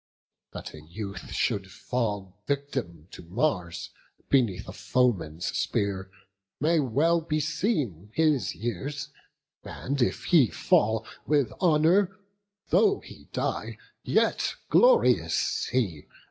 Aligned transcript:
That 0.53 0.73
a 0.73 0.81
youth 0.81 1.31
should 1.31 1.69
fall 1.69 2.35
Victim, 2.47 3.07
to 3.11 3.21
Mars, 3.21 3.91
beneath 4.29 4.67
a 4.67 4.71
foeman's 4.73 5.55
spear, 5.55 6.09
May 6.59 6.79
well 6.79 7.21
beseem 7.21 8.09
his 8.15 8.55
years; 8.55 9.09
and 9.63 10.01
if 10.01 10.23
he 10.23 10.47
fall 10.47 11.05
With 11.27 11.51
honour, 11.61 12.17
though 12.71 13.01
he 13.01 13.25
die, 13.31 13.77
yet 14.01 14.55
glorious 14.71 15.65
he! 15.67 16.07